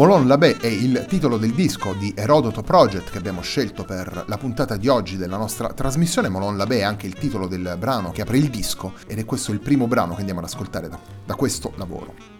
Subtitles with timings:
[0.00, 4.38] Molon Labè è il titolo del disco di Erodoto Project che abbiamo scelto per la
[4.38, 6.30] puntata di oggi della nostra trasmissione.
[6.30, 9.52] Molon Labè è anche il titolo del brano che apre il disco ed è questo
[9.52, 12.39] il primo brano che andiamo ad ascoltare da, da questo lavoro.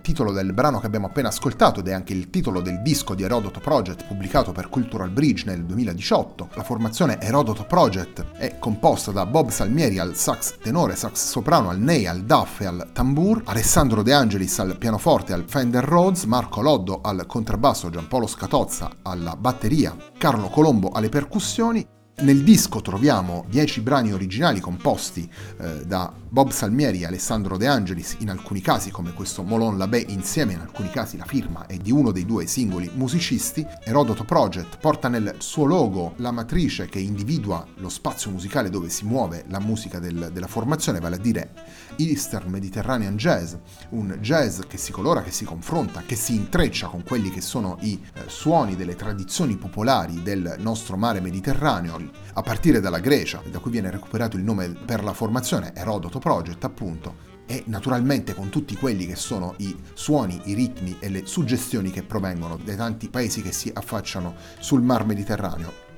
[0.00, 3.22] Titolo del brano che abbiamo appena ascoltato ed è anche il titolo del disco di
[3.22, 6.50] Herodoto Project pubblicato per Cultural Bridge nel 2018.
[6.54, 11.80] La formazione Herodoto Project è composta da Bob Salmieri al sax tenore, sax soprano, al
[11.80, 16.60] ney, al duff e al tambur, Alessandro De Angelis al pianoforte al Fender Rhodes, Marco
[16.60, 21.86] Loddo al contrabbasso, Giampaolo Scatozza alla batteria, Carlo Colombo alle percussioni
[22.20, 28.14] nel disco troviamo 10 brani originali composti eh, da Bob Salmieri e Alessandro De Angelis,
[28.20, 31.90] in alcuni casi come questo Molon Labè insieme, in alcuni casi la firma è di
[31.90, 33.66] uno dei due singoli musicisti.
[33.82, 39.06] Erodoto Project porta nel suo logo la matrice che individua lo spazio musicale dove si
[39.06, 41.50] muove la musica del, della formazione, vale a dire
[41.96, 43.54] Eastern Mediterranean Jazz,
[43.88, 47.76] un jazz che si colora, che si confronta, che si intreccia con quelli che sono
[47.80, 52.00] i eh, suoni delle tradizioni popolari del nostro mare Mediterraneo,
[52.34, 56.62] a partire dalla Grecia, da cui viene recuperato il nome per la formazione, Erodoto Project
[56.62, 61.90] appunto, e naturalmente con tutti quelli che sono i suoni, i ritmi e le suggestioni
[61.90, 65.89] che provengono dai tanti paesi che si affacciano sul mar Mediterraneo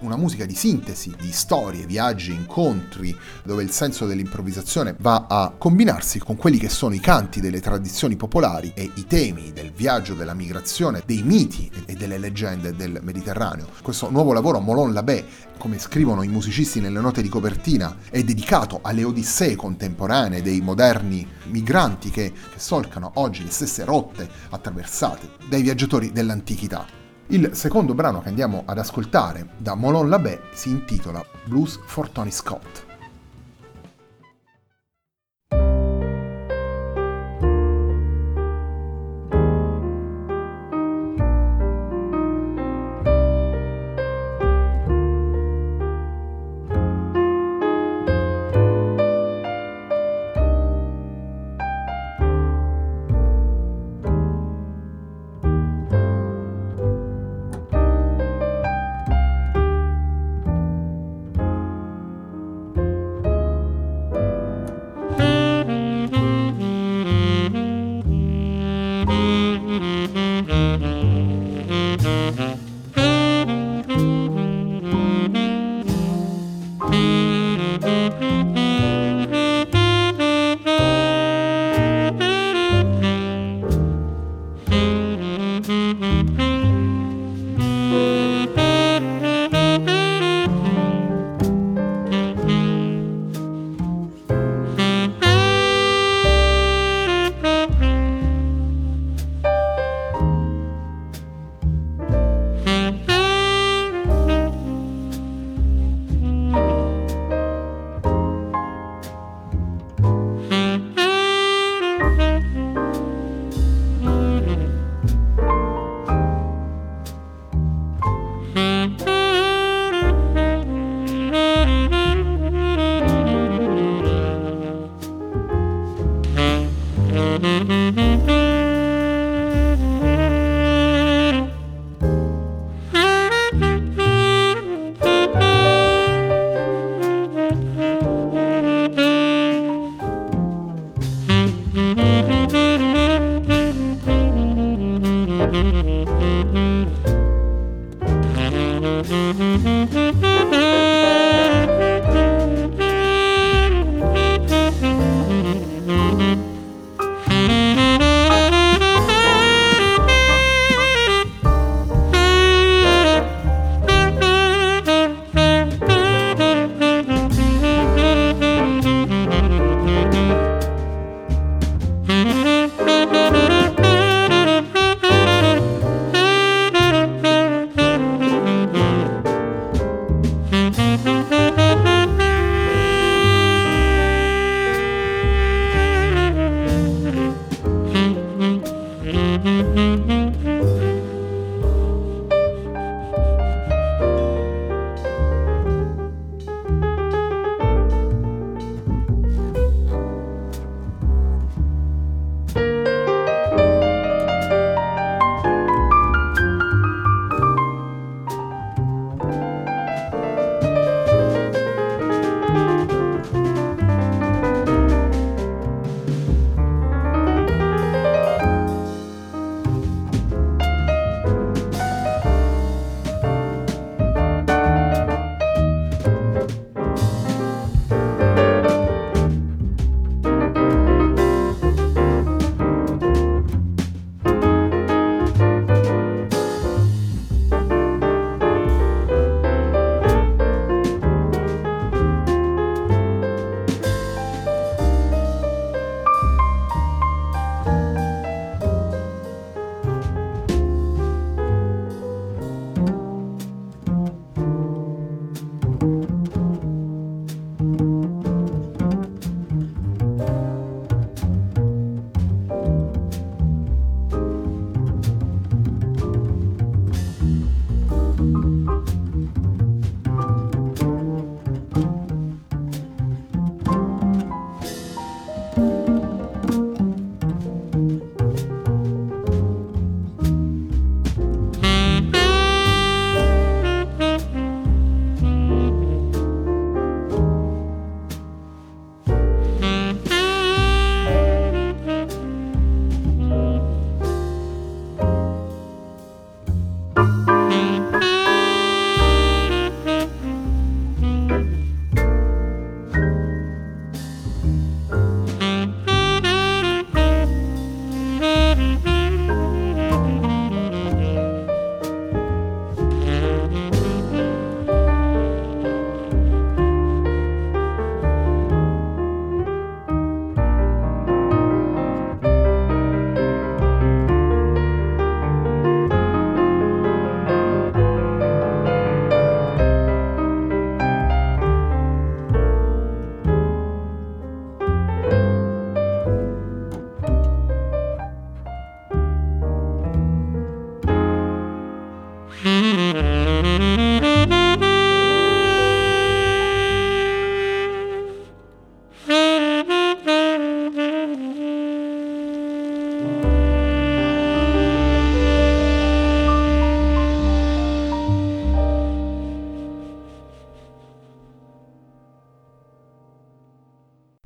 [0.00, 6.18] una musica di sintesi, di storie, viaggi, incontri, dove il senso dell'improvvisazione va a combinarsi
[6.18, 10.34] con quelli che sono i canti delle tradizioni popolari e i temi del viaggio, della
[10.34, 13.66] migrazione, dei miti e delle leggende del Mediterraneo.
[13.82, 15.24] Questo nuovo lavoro, Molon Labè,
[15.58, 21.26] come scrivono i musicisti nelle note di copertina, è dedicato alle odissee contemporanee dei moderni
[21.44, 26.97] migranti che, che solcano oggi le stesse rotte attraversate dai viaggiatori dell'antichità.
[27.30, 32.30] Il secondo brano che andiamo ad ascoltare da Molon Labè si intitola Blues for Tony
[32.30, 32.87] Scott.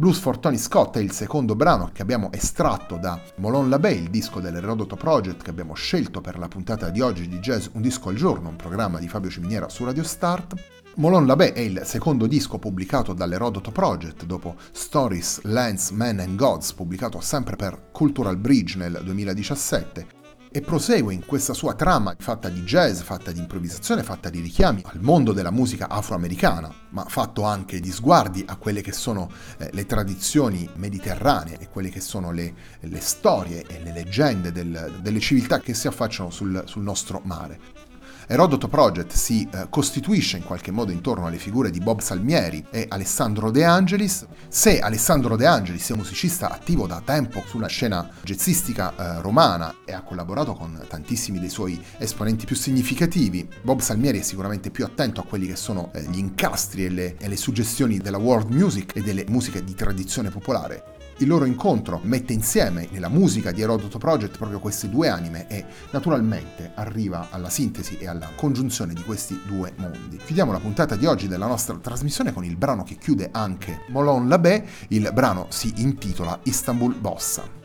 [0.03, 4.11] Blues for Tony Scott è il secondo brano che abbiamo estratto da Molon Labè, il
[4.11, 8.09] disco dell'Erodoto Project che abbiamo scelto per la puntata di oggi di Jazz Un disco
[8.09, 10.55] al giorno, un programma di Fabio Ciminiera su Radio Start.
[10.97, 16.73] Molon Labè è il secondo disco pubblicato dall'Erodoto Project dopo Stories, Lands, Men and Gods,
[16.73, 20.22] pubblicato sempre per Cultural Bridge nel 2017
[20.53, 24.83] e prosegue in questa sua trama fatta di jazz, fatta di improvvisazione, fatta di richiami
[24.85, 29.71] al mondo della musica afroamericana, ma fatto anche di sguardi a quelle che sono eh,
[29.73, 35.21] le tradizioni mediterranee e quelle che sono le, le storie e le leggende del, delle
[35.21, 37.91] civiltà che si affacciano sul, sul nostro mare.
[38.26, 42.87] Erodoto Project si eh, costituisce in qualche modo intorno alle figure di Bob Salmieri e
[42.88, 44.26] Alessandro De Angelis.
[44.49, 49.75] Se Alessandro De Angelis è un musicista attivo da tempo sulla scena jazzistica eh, romana
[49.85, 54.85] e ha collaborato con tantissimi dei suoi esponenti più significativi, Bob Salmieri è sicuramente più
[54.85, 58.50] attento a quelli che sono eh, gli incastri e le, e le suggestioni della world
[58.50, 61.02] music e delle musiche di tradizione popolare.
[61.23, 65.64] Il loro incontro mette insieme nella musica di Herodoto Project proprio queste due anime e
[65.93, 70.17] naturalmente arriva alla sintesi e alla congiunzione di questi due mondi.
[70.17, 74.26] Chiudiamo la puntata di oggi della nostra trasmissione con il brano che chiude anche Molon
[74.26, 77.62] Labè, il brano si intitola Istanbul Bossa.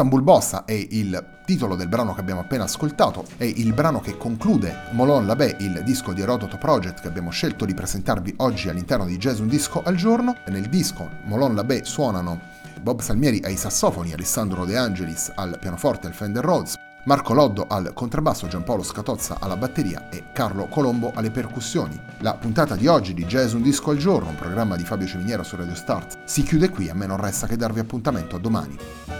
[0.00, 4.16] Istanbul Bossa è il titolo del brano che abbiamo appena ascoltato, è il brano che
[4.16, 9.04] conclude Molon Labè, il disco di Erodoto Project che abbiamo scelto di presentarvi oggi all'interno
[9.04, 10.36] di Jazz Un Disco al Giorno.
[10.46, 12.40] Nel disco Molon Labè suonano
[12.80, 17.92] Bob Salmieri ai sassofoni, Alessandro De Angelis al pianoforte al Fender Rhodes, Marco Loddo al
[17.92, 22.00] contrabbasso, Giampaolo Scatozza alla batteria e Carlo Colombo alle percussioni.
[22.20, 25.42] La puntata di oggi di Jazz Un Disco al Giorno, un programma di Fabio Ciminiera
[25.42, 29.19] su Radio Start, si chiude qui, a me non resta che darvi appuntamento a domani.